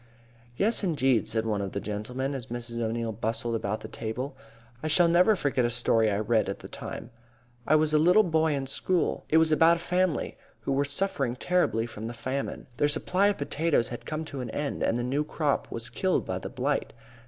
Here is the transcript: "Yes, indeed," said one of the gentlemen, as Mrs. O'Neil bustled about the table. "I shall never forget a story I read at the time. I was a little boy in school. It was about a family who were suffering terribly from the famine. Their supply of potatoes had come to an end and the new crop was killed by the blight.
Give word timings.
"Yes, 0.57 0.83
indeed," 0.83 1.27
said 1.27 1.45
one 1.45 1.61
of 1.61 1.73
the 1.73 1.79
gentlemen, 1.79 2.33
as 2.33 2.47
Mrs. 2.47 2.79
O'Neil 2.81 3.11
bustled 3.11 3.53
about 3.53 3.81
the 3.81 3.87
table. 3.87 4.35
"I 4.81 4.87
shall 4.87 5.07
never 5.07 5.35
forget 5.35 5.63
a 5.63 5.69
story 5.69 6.09
I 6.09 6.17
read 6.17 6.49
at 6.49 6.57
the 6.57 6.67
time. 6.67 7.11
I 7.67 7.75
was 7.75 7.93
a 7.93 7.99
little 7.99 8.23
boy 8.23 8.53
in 8.55 8.65
school. 8.65 9.25
It 9.29 9.37
was 9.37 9.51
about 9.51 9.77
a 9.77 9.79
family 9.79 10.39
who 10.61 10.71
were 10.71 10.85
suffering 10.85 11.35
terribly 11.35 11.85
from 11.85 12.07
the 12.07 12.15
famine. 12.15 12.65
Their 12.77 12.87
supply 12.87 13.27
of 13.27 13.37
potatoes 13.37 13.89
had 13.89 14.07
come 14.07 14.25
to 14.25 14.41
an 14.41 14.49
end 14.49 14.81
and 14.81 14.97
the 14.97 15.03
new 15.03 15.23
crop 15.23 15.69
was 15.71 15.87
killed 15.89 16.25
by 16.25 16.39
the 16.39 16.49
blight. 16.49 16.93